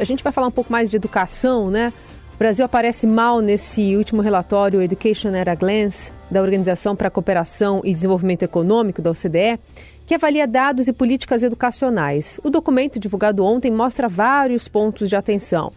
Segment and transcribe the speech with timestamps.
[0.00, 1.92] A gente vai falar um pouco mais de educação, né?
[2.34, 7.10] O Brasil aparece mal nesse último relatório Education at a Glance, da Organização para a
[7.10, 9.60] Cooperação e Desenvolvimento Econômico, da OCDE,
[10.06, 12.40] que avalia dados e políticas educacionais.
[12.42, 15.70] O documento divulgado ontem mostra vários pontos de atenção.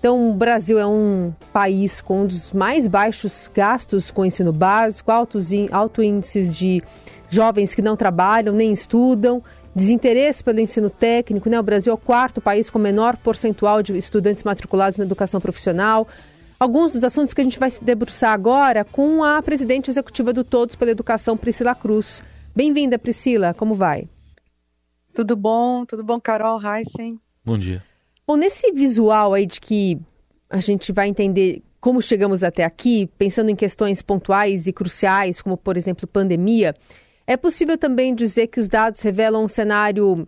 [0.00, 5.12] Então, o Brasil é um país com um dos mais baixos gastos com ensino básico,
[5.12, 6.82] altos, alto índices de
[7.28, 9.40] jovens que não trabalham nem estudam,
[9.80, 11.48] desinteresse pelo ensino técnico.
[11.48, 11.58] Né?
[11.58, 16.06] O Brasil é o quarto país com menor percentual de estudantes matriculados na educação profissional.
[16.58, 20.44] Alguns dos assuntos que a gente vai se debruçar agora com a presidente executiva do
[20.44, 22.22] Todos pela Educação, Priscila Cruz.
[22.54, 23.54] Bem-vinda, Priscila.
[23.54, 24.06] Como vai?
[25.14, 27.18] Tudo bom, tudo bom, Carol Heisen?
[27.42, 27.82] Bom dia.
[28.26, 29.98] Bom, nesse visual aí de que
[30.50, 35.56] a gente vai entender como chegamos até aqui, pensando em questões pontuais e cruciais, como,
[35.56, 36.76] por exemplo, pandemia,
[37.30, 40.26] é possível também dizer que os dados revelam um cenário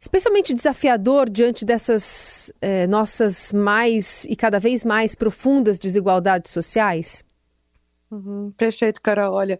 [0.00, 7.24] especialmente desafiador diante dessas eh, nossas mais e cada vez mais profundas desigualdades sociais?
[8.10, 9.34] Uhum, perfeito, Carol.
[9.34, 9.56] Olha,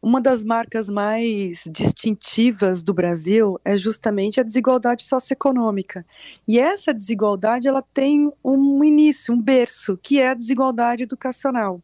[0.00, 6.06] uma das marcas mais distintivas do Brasil é justamente a desigualdade socioeconômica.
[6.48, 11.82] E essa desigualdade ela tem um início, um berço, que é a desigualdade educacional.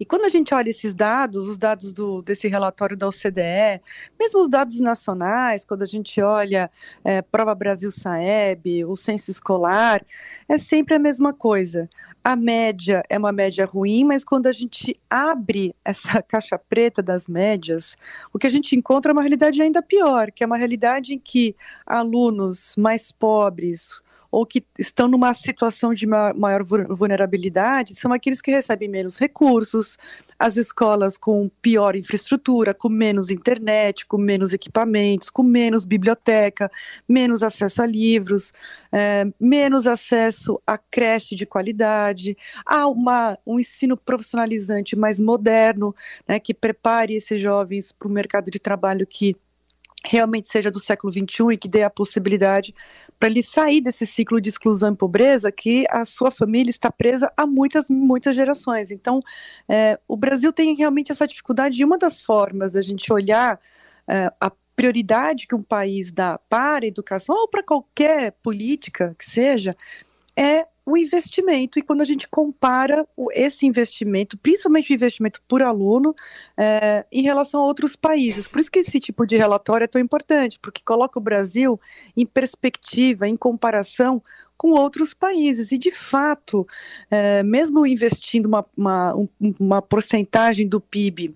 [0.00, 3.82] E quando a gente olha esses dados, os dados do, desse relatório da OCDE,
[4.18, 6.70] mesmo os dados nacionais, quando a gente olha
[7.04, 10.02] é, Prova Brasil Saeb, o censo escolar,
[10.48, 11.86] é sempre a mesma coisa.
[12.24, 17.28] A média é uma média ruim, mas quando a gente abre essa caixa preta das
[17.28, 17.94] médias,
[18.32, 21.18] o que a gente encontra é uma realidade ainda pior, que é uma realidade em
[21.18, 21.54] que
[21.86, 28.88] alunos mais pobres, ou que estão numa situação de maior vulnerabilidade são aqueles que recebem
[28.88, 29.98] menos recursos,
[30.38, 36.70] as escolas com pior infraestrutura, com menos internet, com menos equipamentos, com menos biblioteca,
[37.08, 38.52] menos acesso a livros,
[38.92, 45.94] é, menos acesso a creche de qualidade, a uma, um ensino profissionalizante mais moderno,
[46.26, 49.36] né, que prepare esses jovens para o mercado de trabalho que
[50.04, 52.74] realmente seja do século XXI e que dê a possibilidade
[53.18, 57.30] para ele sair desse ciclo de exclusão e pobreza que a sua família está presa
[57.36, 58.90] há muitas, muitas gerações.
[58.90, 59.20] Então,
[59.68, 63.60] é, o Brasil tem realmente essa dificuldade e uma das formas da gente olhar
[64.08, 69.28] é, a prioridade que um país dá para a educação ou para qualquer política que
[69.28, 69.76] seja
[70.34, 71.78] é o investimento.
[71.78, 76.14] E quando a gente compara esse investimento, principalmente o investimento por aluno,
[76.56, 78.48] é, em relação a outros países.
[78.48, 81.80] Por isso que esse tipo de relatório é tão importante, porque coloca o Brasil
[82.16, 84.20] em perspectiva, em comparação
[84.56, 85.72] com outros países.
[85.72, 86.66] E, de fato,
[87.10, 89.14] é, mesmo investindo uma, uma,
[89.58, 91.34] uma porcentagem do PIB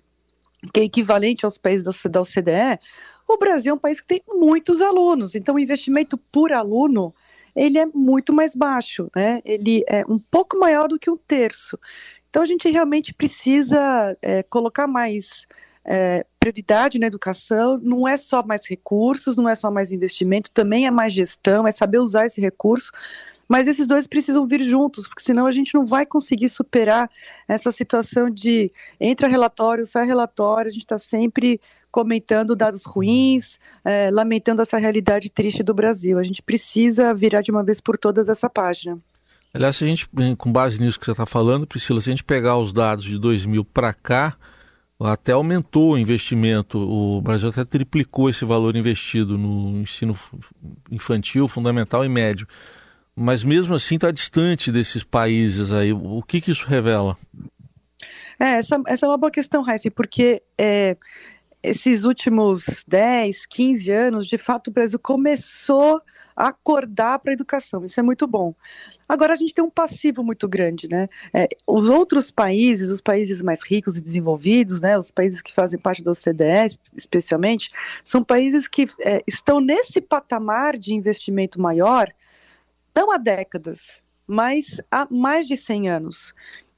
[0.72, 2.80] que é equivalente aos países da OCDE,
[3.28, 5.34] o Brasil é um país que tem muitos alunos.
[5.34, 7.14] Então, o investimento por aluno
[7.54, 9.40] ele é muito mais baixo, né?
[9.44, 11.78] Ele é um pouco maior do que um terço.
[12.28, 15.46] Então a gente realmente precisa é, colocar mais
[15.84, 17.78] é, prioridade na educação.
[17.80, 21.72] Não é só mais recursos, não é só mais investimento, também é mais gestão, é
[21.72, 22.90] saber usar esse recurso.
[23.46, 27.10] Mas esses dois precisam vir juntos, porque senão a gente não vai conseguir superar
[27.46, 31.60] essa situação de entra relatório, sai relatório, a gente está sempre
[31.94, 36.18] comentando dados ruins, é, lamentando essa realidade triste do Brasil.
[36.18, 38.96] A gente precisa virar de uma vez por todas essa página.
[39.54, 42.24] Aliás, se a gente, com base nisso que você está falando, Priscila, se a gente
[42.24, 44.36] pegar os dados de 2000 para cá,
[44.98, 46.80] até aumentou o investimento.
[46.80, 50.18] O Brasil até triplicou esse valor investido no ensino
[50.90, 52.48] infantil, fundamental e médio.
[53.14, 55.92] Mas mesmo assim está distante desses países aí.
[55.92, 57.16] O que, que isso revela?
[58.38, 60.96] É, essa, essa é uma boa questão, Raíssa, porque é,
[61.64, 66.00] esses últimos 10, 15 anos, de fato, o Brasil começou
[66.36, 67.84] a acordar para a educação.
[67.84, 68.54] Isso é muito bom.
[69.08, 71.08] Agora a gente tem um passivo muito grande, né?
[71.32, 75.78] É, os outros países, os países mais ricos e desenvolvidos, né, os países que fazem
[75.78, 77.70] parte da OCDE, especialmente,
[78.02, 82.12] são países que é, estão nesse patamar de investimento maior,
[82.94, 86.34] não há décadas, mas há mais de 100 anos.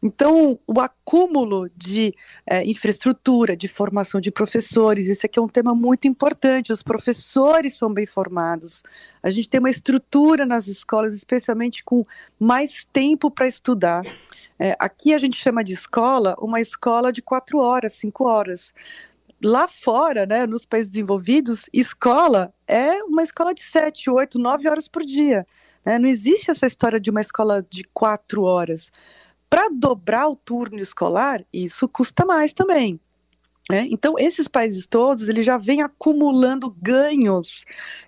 [0.06, 2.14] Então, o acúmulo de
[2.46, 6.72] é, infraestrutura, de formação de professores, esse aqui é um tema muito importante.
[6.72, 8.84] Os professores são bem formados.
[9.20, 12.06] A gente tem uma estrutura nas escolas, especialmente com
[12.38, 14.04] mais tempo para estudar.
[14.60, 18.72] É, aqui a gente chama de escola uma escola de quatro horas, cinco horas.
[19.42, 24.86] Lá fora, né, nos países desenvolvidos, escola é uma escola de sete, oito, nove horas
[24.86, 25.44] por dia.
[25.84, 25.98] Né?
[25.98, 28.92] Não existe essa história de uma escola de quatro horas.
[29.48, 33.00] Para dobrar o turno escolar, isso custa mais também.
[33.70, 33.86] Né?
[33.90, 37.64] Então, esses países todos, eles já vêm acumulando ganhos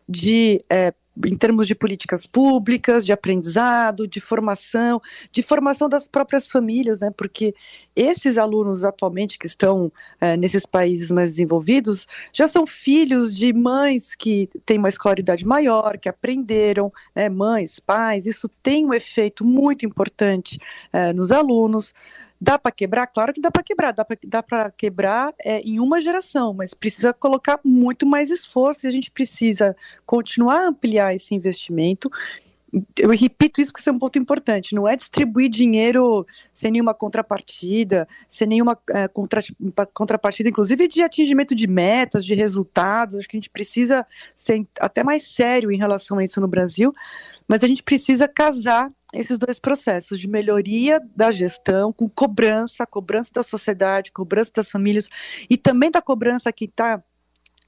[0.08, 0.92] de é,
[1.26, 5.00] em termos de políticas públicas, de aprendizado, de formação,
[5.32, 7.10] de formação das próprias famílias, né?
[7.16, 7.54] Porque
[7.96, 14.14] esses alunos atualmente que estão é, nesses países mais desenvolvidos já são filhos de mães
[14.14, 17.28] que têm uma escolaridade maior, que aprenderam, né?
[17.28, 18.26] mães, pais.
[18.26, 20.60] Isso tem um efeito muito importante
[20.92, 21.92] é, nos alunos.
[22.40, 23.06] Dá para quebrar?
[23.08, 23.92] Claro que dá para quebrar.
[23.92, 28.92] Dá para quebrar é, em uma geração, mas precisa colocar muito mais esforço e a
[28.92, 29.76] gente precisa
[30.06, 32.10] continuar a ampliar esse investimento
[32.98, 36.92] eu repito isso porque isso é um ponto importante, não é distribuir dinheiro sem nenhuma
[36.92, 39.40] contrapartida, sem nenhuma é, contra,
[39.94, 44.06] contrapartida, inclusive de atingimento de metas, de resultados, acho que a gente precisa
[44.36, 46.92] ser até mais sério em relação a isso no Brasil,
[47.46, 53.30] mas a gente precisa casar esses dois processos de melhoria da gestão com cobrança, cobrança
[53.32, 55.08] da sociedade, cobrança das famílias
[55.48, 57.02] e também da cobrança que está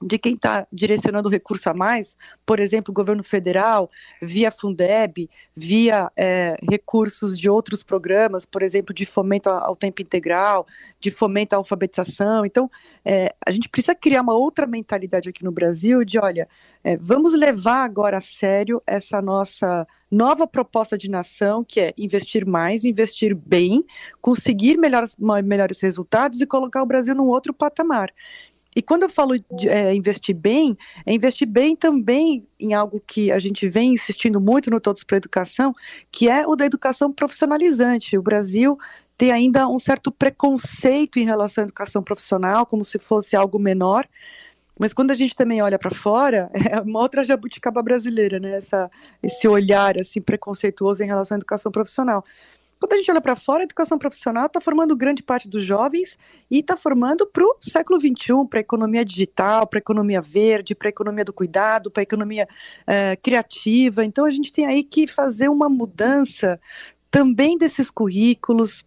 [0.01, 3.89] de quem está direcionando recurso a mais, por exemplo, o governo federal,
[4.21, 10.65] via Fundeb, via é, recursos de outros programas, por exemplo, de fomento ao tempo integral,
[10.99, 12.45] de fomento à alfabetização.
[12.45, 12.69] Então,
[13.03, 16.47] é, a gente precisa criar uma outra mentalidade aqui no Brasil de, olha,
[16.83, 22.45] é, vamos levar agora a sério essa nossa nova proposta de nação, que é investir
[22.45, 23.85] mais, investir bem,
[24.19, 25.15] conseguir melhores,
[25.45, 28.11] melhores resultados e colocar o Brasil num outro patamar.
[28.75, 33.31] E quando eu falo de é, investir bem, é investir bem também em algo que
[33.31, 35.75] a gente vem insistindo muito no Todos para a Educação,
[36.11, 38.17] que é o da educação profissionalizante.
[38.17, 38.77] O Brasil
[39.17, 44.07] tem ainda um certo preconceito em relação à educação profissional, como se fosse algo menor.
[44.79, 48.55] Mas quando a gente também olha para fora, é uma outra jabuticaba brasileira, né?
[48.55, 48.89] Essa,
[49.21, 52.25] esse olhar assim preconceituoso em relação à educação profissional.
[52.81, 56.17] Quando a gente olha para fora, a educação profissional está formando grande parte dos jovens
[56.49, 60.73] e está formando para o século XXI, para a economia digital, para a economia verde,
[60.73, 62.47] para a economia do cuidado, para a economia
[62.87, 64.03] é, criativa.
[64.03, 66.59] Então a gente tem aí que fazer uma mudança
[67.11, 68.83] também desses currículos,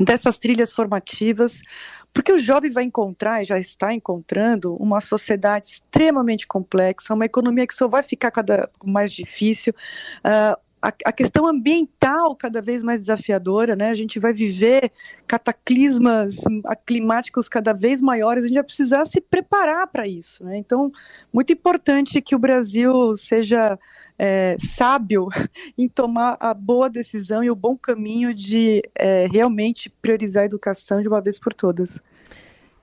[0.00, 1.62] dessas trilhas formativas,
[2.12, 7.64] porque o jovem vai encontrar, e já está encontrando, uma sociedade extremamente complexa, uma economia
[7.64, 9.72] que só vai ficar cada mais difícil.
[10.24, 13.90] Uh, a, questão ambiental cada vez mais desafiadora, né?
[13.90, 14.90] A gente vai viver
[15.26, 16.36] cataclismas
[16.86, 20.56] climáticos cada vez maiores, a gente vai precisar se preparar para isso, né?
[20.56, 20.90] Então,
[21.32, 23.78] muito importante que o Brasil seja
[24.18, 25.28] é, sábio
[25.76, 31.02] em tomar a boa decisão e o bom caminho de é, realmente priorizar a educação
[31.02, 32.00] de uma vez por todas.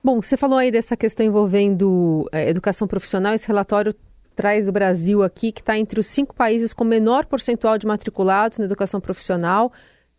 [0.02, 3.92] Bom, você falou aí dessa questão envolvendo é, educação profissional, esse relatório
[4.38, 8.56] traz o Brasil aqui, que está entre os cinco países com menor percentual de matriculados
[8.58, 9.72] na educação profissional,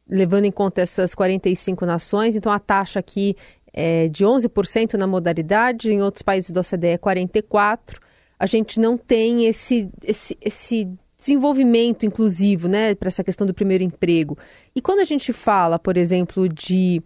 [0.10, 2.36] levando em conta essas 45 nações.
[2.36, 3.38] Então, a taxa aqui
[3.72, 7.96] é de 11% na modalidade, em outros países da OCDE é 44%.
[8.38, 13.86] A gente não tem esse, esse, esse desenvolvimento inclusivo né, para essa questão do primeiro
[13.86, 14.38] emprego.
[14.76, 17.02] E quando a gente fala, por exemplo, de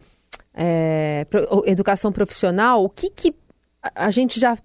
[0.52, 1.28] é,
[1.68, 3.36] educação profissional, o que, que
[3.94, 4.58] a gente já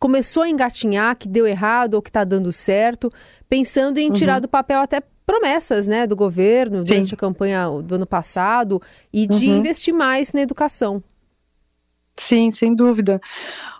[0.00, 3.12] começou a engatinhar, que deu errado ou que está dando certo,
[3.48, 4.40] pensando em tirar uhum.
[4.40, 6.94] do papel até promessas né, do governo Sim.
[6.94, 8.80] durante a campanha do ano passado
[9.12, 9.58] e de uhum.
[9.58, 11.02] investir mais na educação.
[12.16, 13.20] Sim, sem dúvida.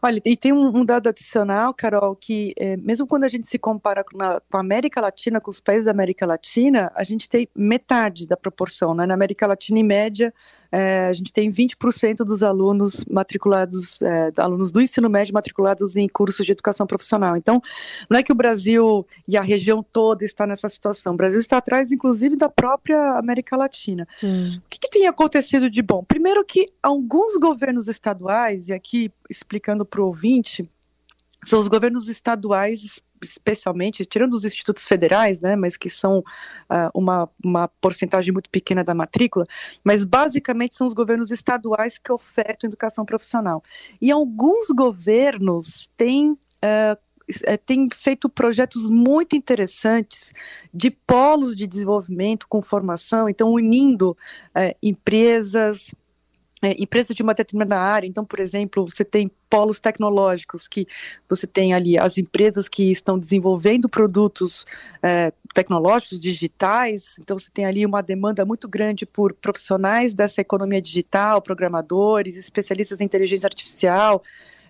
[0.02, 3.58] Olha, e tem um, um dado adicional, Carol, que é, mesmo quando a gente se
[3.58, 8.26] compara com, a América Latina, com os países da América Latina, a gente tem metade
[8.26, 8.94] da proporção.
[8.94, 9.04] Né?
[9.04, 10.32] Na América Latina, em média,
[10.72, 16.08] é, a gente tem 20% dos alunos matriculados, é, alunos do ensino médio matriculados em
[16.08, 17.36] cursos de educação profissional.
[17.36, 17.60] Então,
[18.08, 21.14] não é que o Brasil e a região toda está nessa situação.
[21.14, 24.06] O Brasil está atrás, inclusive, da própria América Latina.
[24.22, 24.58] Hum.
[24.58, 26.04] O que, que tem acontecido de bom?
[26.04, 30.68] Primeiro que alguns governos estaduais, e aqui explicando para o ouvinte,
[31.44, 37.28] são os governos estaduais especialmente, tirando os institutos federais, né, mas que são uh, uma,
[37.44, 39.46] uma porcentagem muito pequena da matrícula,
[39.84, 43.62] mas basicamente são os governos estaduais que ofertam educação profissional.
[44.00, 46.32] E alguns governos têm.
[46.32, 47.10] Uh,
[47.94, 50.34] feito projetos muito interessantes
[50.74, 55.94] de polos de desenvolvimento com formação, então unindo uh, empresas,
[56.62, 58.06] é, empresas de uma determinada área.
[58.06, 60.86] Então, por exemplo, você tem polos tecnológicos, que
[61.28, 64.66] você tem ali as empresas que estão desenvolvendo produtos
[65.02, 67.16] é, tecnológicos, digitais.
[67.18, 73.00] Então, você tem ali uma demanda muito grande por profissionais dessa economia digital, programadores, especialistas
[73.00, 74.22] em inteligência artificial,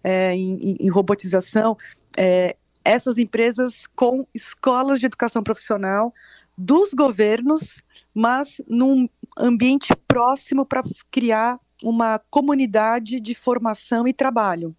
[0.03, 1.77] é, em, em, robotização.
[2.17, 6.15] É, essas empresas com escolas de educação profissional
[6.57, 7.83] dos governos,
[8.15, 14.75] mas num ambiente próximo para criar uma comunidade de formação e trabalho.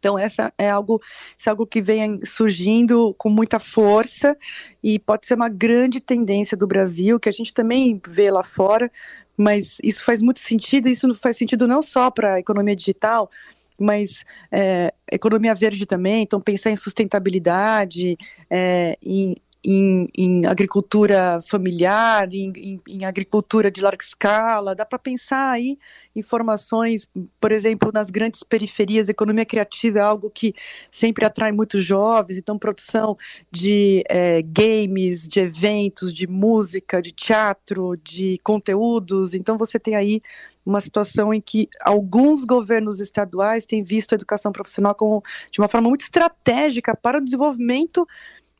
[0.00, 1.00] Então, essa é algo,
[1.46, 4.36] é algo que vem surgindo com muita força
[4.82, 8.90] e pode ser uma grande tendência do Brasil, que a gente também vê lá fora,
[9.36, 13.30] mas isso faz muito sentido, isso faz sentido não só para a economia digital,
[13.78, 18.16] mas é, economia verde também, então pensar em sustentabilidade,
[18.48, 24.98] é, em em, em agricultura familiar, em, em, em, agricultura de larga escala, dá para
[24.98, 25.78] pensar aí
[26.16, 27.06] informações,
[27.38, 30.54] por exemplo, nas grandes periferias, economia criativa é algo que
[30.90, 33.18] sempre atrai muitos jovens, então produção
[33.50, 40.22] de é, games, de eventos, de música, de teatro, de conteúdos, então você tem aí
[40.64, 45.68] uma situação em que alguns governos estaduais têm visto a educação profissional como, de uma
[45.68, 48.06] forma muito estratégica para o desenvolvimento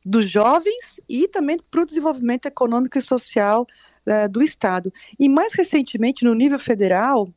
[0.05, 3.65] dos jovens e também para o desenvolvimento econômico e social
[4.05, 4.91] uh, do Estado.
[5.19, 7.29] E mais recentemente, no nível federal,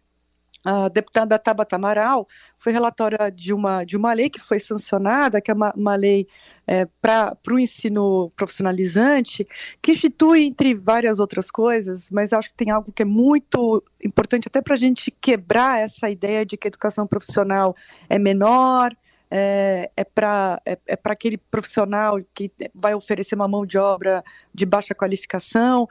[0.64, 5.50] a deputada Tabata Amaral foi relatora de uma, de uma lei que foi sancionada, que
[5.50, 6.26] é uma, uma lei
[6.66, 9.46] é, para o ensino profissionalizante,
[9.82, 14.48] que institui, entre várias outras coisas, mas acho que tem algo que é muito importante
[14.48, 17.76] até para a gente quebrar essa ideia de que a educação profissional
[18.08, 18.96] é menor,
[19.30, 24.64] é, é para é, é aquele profissional que vai oferecer uma mão de obra de
[24.64, 25.88] baixa qualificação,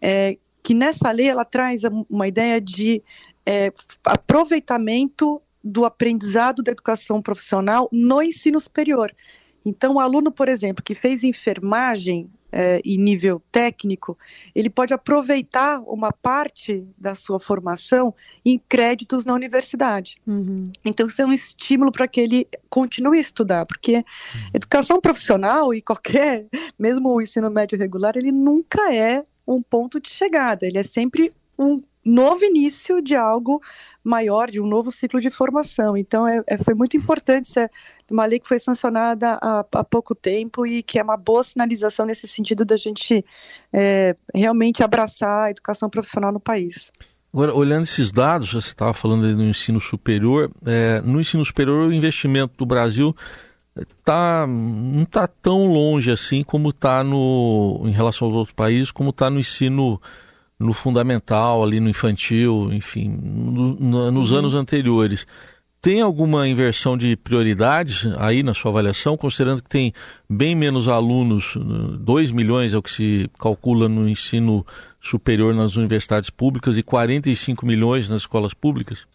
[0.00, 3.02] é, que nessa lei ela traz uma ideia de
[3.44, 3.72] é,
[4.04, 9.14] aproveitamento do aprendizado da educação profissional no ensino superior.
[9.64, 14.16] Então, o aluno, por exemplo, que fez enfermagem é, em nível técnico,
[14.54, 20.16] ele pode aproveitar uma parte da sua formação em créditos na universidade.
[20.26, 20.64] Uhum.
[20.82, 24.04] Então, isso é um estímulo para que ele continue a estudar, porque uhum.
[24.54, 26.46] educação profissional e qualquer,
[26.78, 31.30] mesmo o ensino médio regular, ele nunca é um ponto de chegada, ele é sempre
[31.58, 33.60] um novo início de algo
[34.02, 35.94] maior, de um novo ciclo de formação.
[35.94, 37.50] Então, é, é foi muito importante
[38.10, 42.06] uma lei que foi sancionada há, há, pouco tempo e que é uma boa sinalização
[42.06, 43.24] nesse sentido da gente
[43.72, 46.92] é, realmente abraçar a educação profissional no país.
[47.32, 51.92] Agora, olhando esses dados, você estava falando do ensino superior, é, no ensino superior o
[51.92, 53.14] investimento do Brasil
[54.04, 59.28] tá, não está tão longe assim como está em relação aos outros países, como está
[59.28, 60.00] no ensino
[60.58, 64.38] no fundamental, ali no infantil, enfim, no, no, nos uhum.
[64.38, 65.26] anos anteriores.
[65.86, 69.92] Tem alguma inversão de prioridades aí na sua avaliação, considerando que tem
[70.28, 71.54] bem menos alunos,
[72.00, 74.66] 2 milhões é o que se calcula no ensino
[75.00, 79.06] superior nas universidades públicas e 45 milhões nas escolas públicas?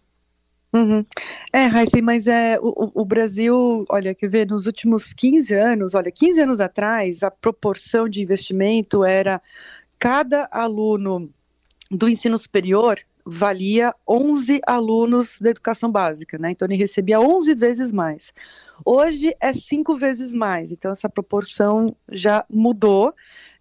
[0.71, 1.05] Uhum.
[1.51, 6.09] É, Raíssa, mas é, o, o, Brasil, olha, quer ver, nos últimos 15 anos, olha,
[6.09, 9.41] 15 anos atrás, a proporção de investimento era
[9.99, 11.29] cada aluno
[11.91, 16.51] do ensino superior valia 11 alunos da educação básica, né?
[16.51, 18.33] Então ele recebia 11 vezes mais.
[18.85, 23.13] Hoje é cinco vezes mais, então essa proporção já mudou.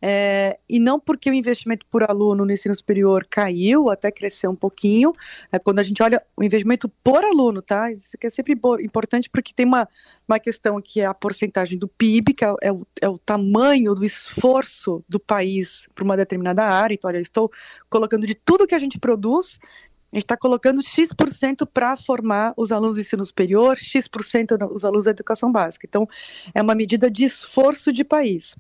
[0.03, 4.57] É, e não porque o investimento por aluno no ensino superior caiu, até cresceu um
[4.57, 5.12] pouquinho.
[5.53, 7.93] É, quando a gente olha o investimento por aluno, tá?
[7.93, 9.87] Isso aqui é sempre importante porque tem uma,
[10.27, 13.95] uma questão que é a porcentagem do PIB, que é, é, o, é o tamanho
[13.95, 16.95] do esforço do país para uma determinada área.
[16.95, 17.53] Então, olha, eu estou
[17.91, 19.59] colocando de tudo que a gente produz
[20.12, 25.05] a gente está colocando X% para formar os alunos do ensino superior, X% os alunos
[25.05, 25.87] da educação básica.
[25.88, 26.09] Então,
[26.52, 28.57] é uma medida de esforço de país.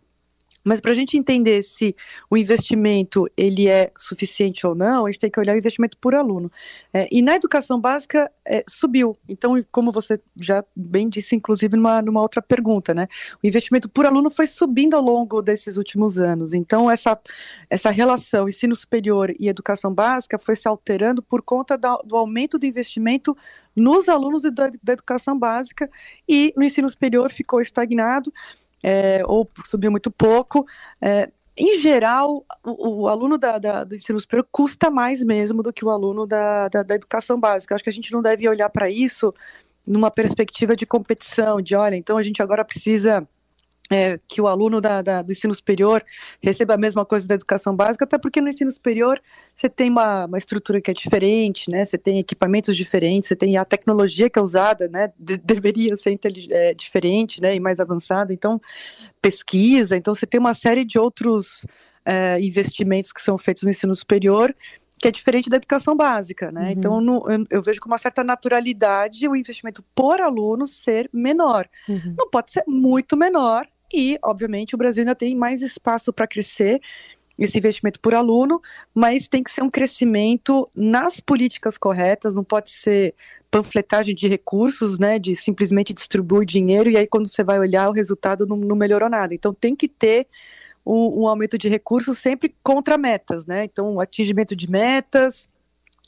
[0.62, 1.96] Mas para a gente entender se
[2.28, 6.14] o investimento ele é suficiente ou não, a gente tem que olhar o investimento por
[6.14, 6.50] aluno.
[6.92, 9.16] É, e na educação básica é, subiu.
[9.28, 13.08] Então, como você já bem disse, inclusive numa, numa outra pergunta, né?
[13.42, 16.52] O investimento por aluno foi subindo ao longo desses últimos anos.
[16.52, 17.18] Então, essa,
[17.68, 22.58] essa relação ensino superior e educação básica foi se alterando por conta da, do aumento
[22.58, 23.36] do investimento
[23.74, 25.88] nos alunos da, da educação básica
[26.28, 28.32] e no ensino superior ficou estagnado
[28.82, 30.66] é, ou subiu muito pouco.
[31.00, 35.72] É, em geral, o, o aluno da, da, do ensino superior custa mais mesmo do
[35.72, 37.74] que o aluno da, da, da educação básica.
[37.74, 39.34] Acho que a gente não deve olhar para isso
[39.86, 43.26] numa perspectiva de competição, de olha, então a gente agora precisa
[43.90, 46.02] é, que o aluno da, da, do ensino superior
[46.40, 49.20] receba a mesma coisa da educação básica, até porque no ensino superior
[49.54, 51.84] você tem uma, uma estrutura que é diferente, né?
[51.84, 55.12] Você tem equipamentos diferentes, você tem a tecnologia que é usada, né?
[55.18, 56.18] De, deveria ser
[56.50, 57.56] é, diferente, né?
[57.56, 58.32] E mais avançada.
[58.32, 58.60] Então,
[59.20, 59.96] pesquisa.
[59.96, 61.66] Então, você tem uma série de outros
[62.04, 64.54] é, investimentos que são feitos no ensino superior
[65.00, 66.64] que é diferente da educação básica, né?
[66.66, 66.70] Uhum.
[66.70, 71.66] Então no, eu, eu, vejo com uma certa naturalidade o investimento por aluno ser menor.
[71.88, 72.14] Uhum.
[72.18, 76.80] Não pode ser muito menor, e, obviamente, o Brasil ainda tem mais espaço para crescer.
[77.38, 78.60] esse investimento por aluno,
[78.94, 83.14] mas tem que ser um crescimento nas políticas corretas, não pode ser
[83.50, 87.92] panfletagem de recursos, né, de simplesmente distribuir dinheiro e aí quando você vai olhar o
[87.92, 89.34] resultado não, não melhorou nada.
[89.34, 90.26] Então tem que ter
[90.86, 93.64] um, um, aumento de recursos sempre contra metas, né?
[93.64, 95.48] Então atingimento de metas,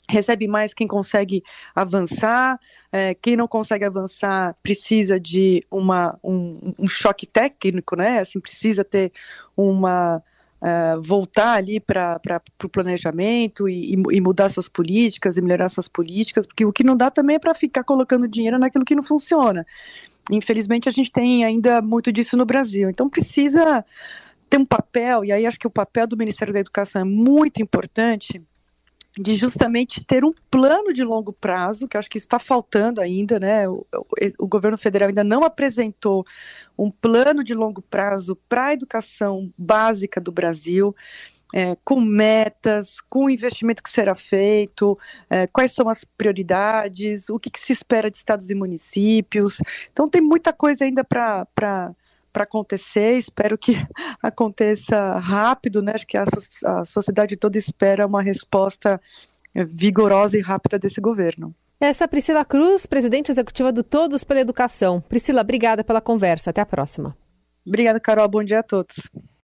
[0.09, 1.43] recebe mais quem consegue
[1.73, 2.59] avançar,
[2.91, 8.19] é, quem não consegue avançar precisa de uma, um, um choque técnico, né?
[8.19, 9.11] Assim, precisa ter
[9.55, 10.21] uma
[10.63, 12.21] Uh, voltar ali para
[12.63, 16.95] o planejamento e, e, mudar suas políticas e melhorar suas políticas, porque o que não
[16.95, 19.67] dá também é para ficar colocando dinheiro naquilo que não funciona.
[20.31, 22.89] Infelizmente, a gente tem ainda muito disso no Brasil.
[22.89, 23.83] Então, precisa
[24.49, 27.61] ter um papel, e aí acho que o papel do Ministério da Educação é muito
[27.61, 28.41] importante
[29.17, 33.67] de justamente ter um plano de longo prazo, que acho que está faltando ainda, né?
[33.69, 34.05] O, o,
[34.39, 36.25] o, governo federal ainda não apresentou
[36.77, 40.95] um plano de longo prazo para a educação básica do Brasil.
[41.55, 44.97] É, com metas, com o investimento que será feito,
[45.29, 49.59] é, quais são as prioridades, o que, que, se espera de estados e municípios.
[49.91, 51.93] Então, tem muita coisa ainda para
[52.33, 53.17] para acontecer.
[53.17, 53.75] Espero que
[54.21, 55.93] aconteça rápido, né?
[55.95, 56.25] Acho que a,
[56.65, 58.99] a sociedade toda espera uma resposta
[59.53, 61.55] eh, vigorosa e rápida desse governo.
[61.79, 65.01] Essa é Priscila Cruz, presidente executiva do Todos pela Educação.
[65.01, 66.49] Priscila, obrigada pela conversa.
[66.49, 67.15] Até a próxima.
[67.65, 68.27] Obrigada, Carol.
[68.27, 69.09] Bom dia a todos.